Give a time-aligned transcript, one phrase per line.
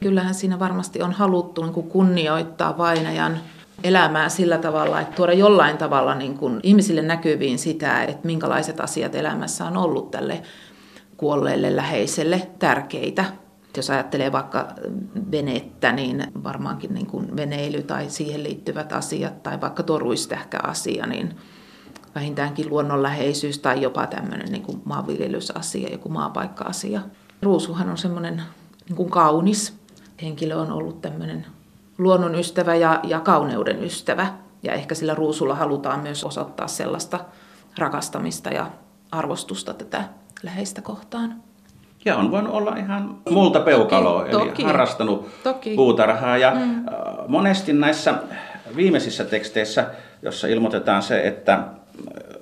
[0.00, 3.40] Kyllähän siinä varmasti on haluttu niin kuin kunnioittaa vainajan
[3.84, 9.14] elämää sillä tavalla, että tuoda jollain tavalla niin kuin ihmisille näkyviin sitä, että minkälaiset asiat
[9.14, 10.42] elämässä on ollut tälle
[11.16, 13.24] kuolleelle läheiselle tärkeitä.
[13.76, 14.68] Jos ajattelee vaikka
[15.30, 21.36] venettä, niin varmaankin niin kuin veneily tai siihen liittyvät asiat, tai vaikka toruistähkä-asia, niin
[22.14, 27.00] vähintäänkin luonnonläheisyys tai jopa tämmöinen niin kuin maanviljelysasia, joku maapaikka-asia.
[27.42, 28.42] Ruusuhan on semmoinen
[28.88, 29.79] niin kuin kaunis
[30.22, 31.46] henkilö, on ollut tämmöinen
[31.98, 34.26] luonnon ystävä ja, ja kauneuden ystävä.
[34.62, 37.20] Ja ehkä sillä ruusulla halutaan myös osoittaa sellaista
[37.78, 38.66] rakastamista ja
[39.12, 40.04] arvostusta tätä
[40.42, 41.42] läheistä kohtaan.
[42.04, 45.74] Ja on voinut olla ihan multa peukaloa, toki, eli toki, harrastanut toki.
[45.76, 46.36] puutarhaa.
[46.36, 46.60] Ja mm.
[46.60, 46.84] Äh,
[47.28, 48.14] monesti näissä
[48.76, 49.86] viimeisissä teksteissä,
[50.22, 51.64] jossa ilmoitetaan se, että äh,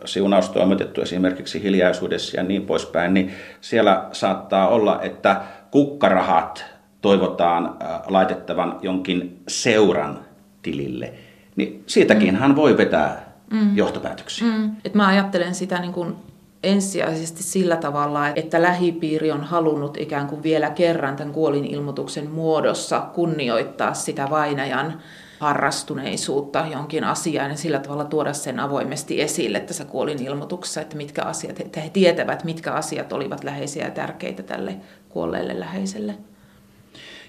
[0.05, 5.41] siunaus toimitettu esimerkiksi hiljaisuudessa ja niin poispäin, niin siellä saattaa olla, että
[5.71, 10.19] kukkarahat toivotaan äh, laitettavan jonkin seuran
[10.63, 11.13] tilille.
[11.57, 12.41] Niin siitäkin mm.
[12.41, 13.77] hän voi vetää mm.
[13.77, 14.47] johtopäätöksiä.
[14.47, 14.71] Mm.
[14.85, 16.17] Et mä ajattelen sitä niin kuin
[16.63, 23.95] ensisijaisesti sillä tavalla, että lähipiiri on halunnut ikään kuin vielä kerran tämän kuolinilmoituksen muodossa kunnioittaa
[23.95, 25.01] sitä vainajan
[25.39, 31.61] harrastuneisuutta jonkin asiaan ja sillä tavalla tuoda sen avoimesti esille tässä kuolinilmoituksessa, että mitkä asiat,
[31.61, 34.77] että he tietävät, mitkä asiat olivat läheisiä ja tärkeitä tälle
[35.09, 36.15] kuolleelle läheiselle.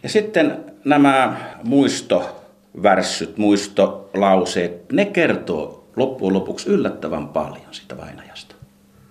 [0.04, 8.56] Ja sitten nämä muistovärsyt, muistolauseet, ne kertoo loppujen lopuksi yllättävän paljon sitä vainajasta.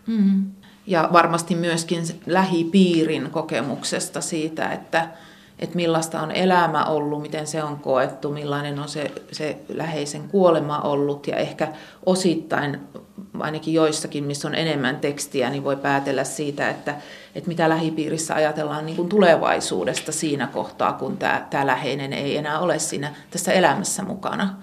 [0.06, 0.44] Mm.
[0.86, 5.08] Ja varmasti myöskin lähipiirin kokemuksesta siitä, että,
[5.58, 10.80] että millaista on elämä ollut, miten se on koettu, millainen on se, se läheisen kuolema
[10.80, 11.72] ollut ja ehkä
[12.06, 12.80] osittain
[13.42, 16.94] ainakin joissakin, missä on enemmän tekstiä, niin voi päätellä siitä, että,
[17.34, 22.58] että mitä lähipiirissä ajatellaan niin kuin tulevaisuudesta siinä kohtaa, kun tämä, tämä läheinen ei enää
[22.58, 24.54] ole siinä tässä elämässä mukana.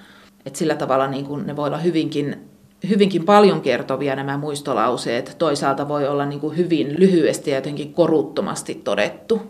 [0.46, 2.50] Et sillä tavalla niin kuin ne voi olla hyvinkin,
[2.90, 5.36] hyvinkin paljon kertovia nämä muistolauseet.
[5.38, 9.42] Toisaalta voi olla niin kuin hyvin lyhyesti ja jotenkin koruttomasti todettu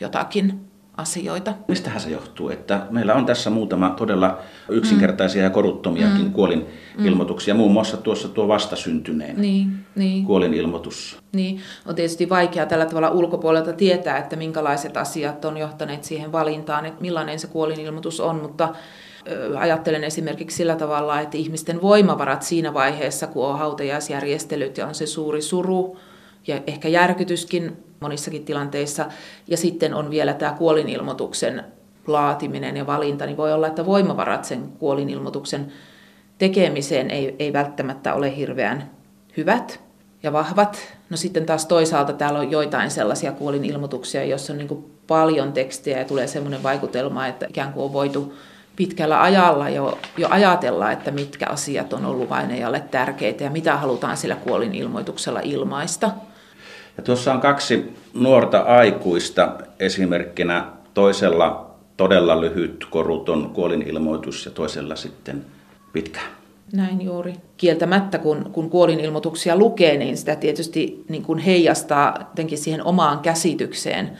[0.00, 0.65] jotakin
[0.96, 1.54] asioita.
[1.68, 5.44] Mistähän se johtuu, että meillä on tässä muutama todella yksinkertaisia mm.
[5.44, 6.32] ja koruttomiakin mm.
[6.32, 6.66] kuolin
[7.04, 10.24] ilmoituksia, muun muassa tuossa tuo vastasyntyneen niin, niin.
[10.24, 11.18] kuolin ilmoitus.
[11.32, 16.86] Niin, on tietysti vaikea tällä tavalla ulkopuolelta tietää, että minkälaiset asiat on johtaneet siihen valintaan,
[16.86, 18.68] että millainen se kuolin ilmoitus on, mutta
[19.58, 25.06] ajattelen esimerkiksi sillä tavalla, että ihmisten voimavarat siinä vaiheessa, kun on hautajaisjärjestelyt ja on se
[25.06, 25.98] suuri suru
[26.46, 29.06] ja ehkä järkytyskin monissakin tilanteissa.
[29.48, 31.64] Ja sitten on vielä tämä kuolinilmoituksen
[32.06, 35.72] laatiminen ja valinta, niin voi olla, että voimavarat sen kuolinilmoituksen
[36.38, 38.90] tekemiseen ei, ei välttämättä ole hirveän
[39.36, 39.80] hyvät
[40.22, 40.96] ja vahvat.
[41.10, 46.04] No sitten taas toisaalta täällä on joitain sellaisia kuolinilmoituksia, joissa on niin paljon tekstiä ja
[46.04, 48.34] tulee sellainen vaikutelma, että ikään kuin on voitu
[48.76, 54.16] pitkällä ajalla jo, jo ajatella, että mitkä asiat on ollut vainajalle tärkeitä ja mitä halutaan
[54.16, 56.10] sillä kuolinilmoituksella ilmaista.
[56.96, 60.66] Ja tuossa on kaksi nuorta aikuista esimerkkinä.
[60.94, 65.44] Toisella todella lyhyt koruton kuolinilmoitus ja toisella sitten
[65.92, 66.20] pitkä.
[66.72, 67.34] Näin juuri.
[67.56, 74.18] Kieltämättä, kun, kun kuolinilmoituksia lukee, niin sitä tietysti niin kuin heijastaa jotenkin siihen omaan käsitykseen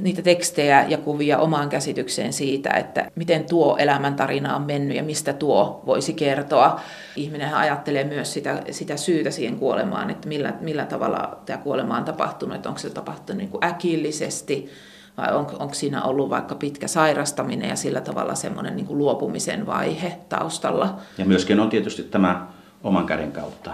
[0.00, 5.32] niitä tekstejä ja kuvia omaan käsitykseen siitä, että miten tuo elämäntarina on mennyt ja mistä
[5.32, 6.80] tuo voisi kertoa.
[7.16, 12.04] Ihminen ajattelee myös sitä, sitä syytä siihen kuolemaan, että millä, millä tavalla tämä kuolema on
[12.04, 14.70] tapahtunut, että onko se tapahtunut niin kuin äkillisesti
[15.16, 20.18] vai on, onko siinä ollut vaikka pitkä sairastaminen ja sillä tavalla semmoinen niin luopumisen vaihe
[20.28, 20.98] taustalla.
[21.18, 22.46] Ja myöskin on tietysti tämä
[22.84, 23.70] oman käden kautta.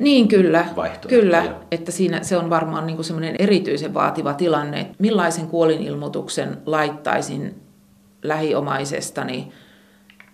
[0.00, 0.66] Niin kyllä,
[1.08, 6.58] kyllä että siinä se on varmaan niin kuin semmoinen erityisen vaativa tilanne, että millaisen kuolinilmoituksen
[6.66, 7.62] laittaisin
[8.22, 9.52] lähiomaisestani,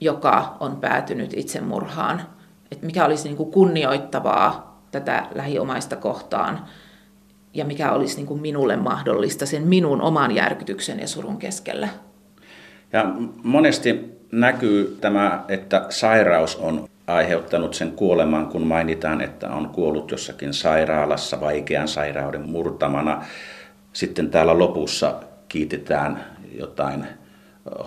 [0.01, 2.23] joka on päätynyt itsemurhaan,
[2.71, 6.65] että mikä olisi niin kuin kunnioittavaa tätä lähiomaista kohtaan
[7.55, 11.89] ja mikä olisi niin kuin minulle mahdollista sen minun oman järkytyksen ja surun keskellä.
[12.93, 20.11] Ja monesti näkyy tämä, että sairaus on aiheuttanut sen kuoleman, kun mainitaan, että on kuollut
[20.11, 23.25] jossakin sairaalassa vaikean sairauden murtamana.
[23.93, 25.15] Sitten täällä lopussa
[25.49, 26.25] kiitetään
[26.59, 27.07] jotain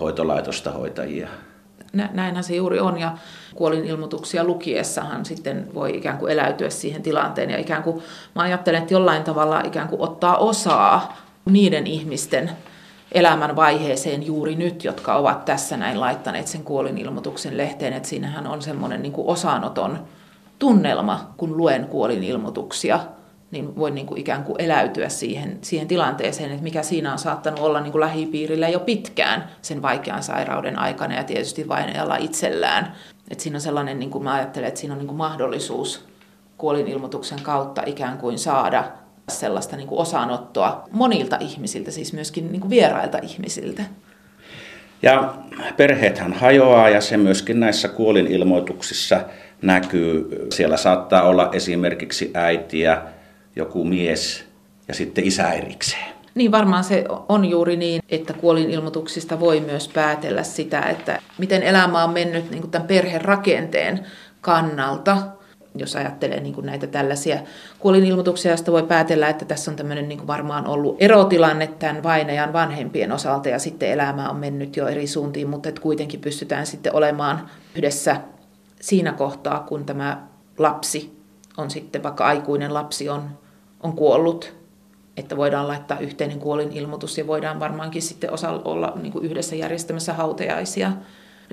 [0.00, 1.28] hoitolaitosta hoitajia.
[1.92, 3.18] Näinhän se juuri on ja
[3.54, 8.02] kuolinilmoituksia lukiessahan sitten voi ikään kuin eläytyä siihen tilanteen ja ikään kuin
[8.34, 12.50] mä ajattelen, että jollain tavalla ikään kuin ottaa osaa niiden ihmisten
[13.12, 18.62] elämän vaiheeseen juuri nyt, jotka ovat tässä näin laittaneet sen kuolinilmoituksen lehteen, että siinähän on
[18.62, 19.98] semmoinen niin osanoton
[20.58, 23.00] tunnelma, kun luen kuolinilmoituksia
[23.50, 27.60] niin voi niin kuin ikään kuin eläytyä siihen, siihen tilanteeseen, että mikä siinä on saattanut
[27.60, 32.92] olla niin kuin lähipiirillä jo pitkään sen vaikean sairauden aikana ja tietysti vainajalla itsellään.
[33.30, 36.04] Että siinä on sellainen, niin kuin mä ajattelen, että siinä on niin kuin mahdollisuus
[36.56, 38.84] kuolinilmoituksen kautta ikään kuin saada
[39.28, 43.82] sellaista niin kuin osanottoa monilta ihmisiltä, siis myöskin niin kuin vierailta ihmisiltä.
[45.02, 45.34] Ja
[45.76, 49.20] perheethän hajoaa ja se myöskin näissä kuolinilmoituksissa
[49.62, 50.46] näkyy.
[50.52, 53.02] Siellä saattaa olla esimerkiksi äitiä,
[53.56, 54.44] joku mies
[54.88, 56.16] ja sitten isä erikseen.
[56.34, 62.04] Niin varmaan se on juuri niin, että kuolinilmoituksista voi myös päätellä sitä, että miten elämä
[62.04, 64.06] on mennyt niin kuin tämän perherakenteen
[64.40, 65.16] kannalta
[65.80, 67.38] jos ajattelee niin kuin näitä tällaisia
[67.78, 72.52] kuolinilmoituksia, joista voi päätellä, että tässä on tämmöinen niin kuin varmaan ollut erotilanne tämän vainajan
[72.52, 76.94] vanhempien osalta ja sitten elämä on mennyt jo eri suuntiin, mutta että kuitenkin pystytään sitten
[76.94, 78.16] olemaan yhdessä
[78.80, 80.26] siinä kohtaa, kun tämä
[80.58, 81.16] lapsi
[81.56, 83.28] on sitten, vaikka aikuinen lapsi on,
[83.82, 84.54] on kuollut,
[85.16, 90.12] että voidaan laittaa yhteinen kuolinilmoitus ja voidaan varmaankin sitten osa olla niin kuin yhdessä järjestämässä
[90.12, 90.92] hautajaisia.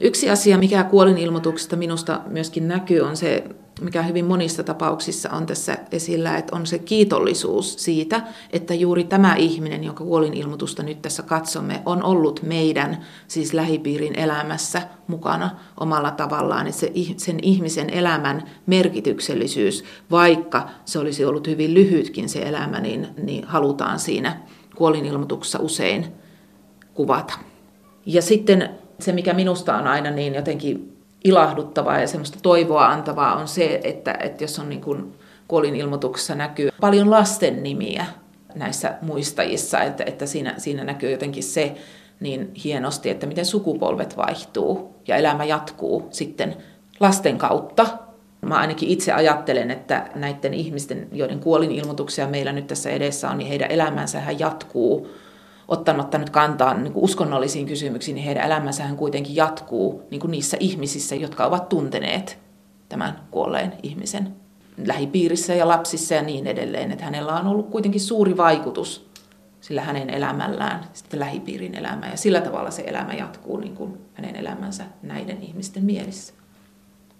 [0.01, 3.43] Yksi asia, mikä kuolinilmoituksesta minusta myöskin näkyy, on se
[3.81, 8.21] mikä hyvin monissa tapauksissa on tässä esillä, että on se kiitollisuus siitä,
[8.53, 14.81] että juuri tämä ihminen, jonka kuolinilmoitusta nyt tässä katsomme, on ollut meidän, siis lähipiirin elämässä
[15.07, 15.49] mukana
[15.79, 22.39] omalla tavallaan, että se, sen ihmisen elämän merkityksellisyys, vaikka se olisi ollut hyvin lyhytkin se
[22.39, 24.39] elämä, niin, niin halutaan siinä
[24.75, 26.05] kuolinilmoituksessa usein
[26.93, 27.33] kuvata.
[28.05, 28.69] Ja sitten
[28.99, 34.17] se, mikä minusta on aina niin jotenkin ilahduttavaa ja semmoista toivoa antavaa on se, että,
[34.19, 35.13] että jos on niin kuin
[35.47, 38.05] kuolinilmoituksessa näkyy paljon lasten nimiä
[38.55, 41.75] näissä muistajissa, että, että siinä, siinä näkyy jotenkin se
[42.19, 46.55] niin hienosti, että miten sukupolvet vaihtuu ja elämä jatkuu sitten
[46.99, 47.87] lasten kautta.
[48.41, 53.47] Mä ainakin itse ajattelen, että näiden ihmisten, joiden kuolinilmoituksia meillä nyt tässä edessä on, niin
[53.47, 55.09] heidän elämänsä jatkuu
[55.67, 60.57] ottamatta nyt kantaa niin kuin uskonnollisiin kysymyksiin, niin heidän elämänsähän kuitenkin jatkuu niin kuin niissä
[60.59, 62.39] ihmisissä, jotka ovat tunteneet
[62.89, 64.35] tämän kuolleen ihmisen
[64.85, 66.91] lähipiirissä ja lapsissa ja niin edelleen.
[66.91, 69.09] Että hänellä on ollut kuitenkin suuri vaikutus
[69.61, 72.11] sillä hänen elämällään, sitten lähipiirin elämään.
[72.11, 76.33] Ja sillä tavalla se elämä jatkuu niin kuin hänen elämänsä näiden ihmisten mielissä.